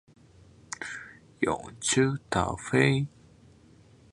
[1.41, 3.05] 永雏塔菲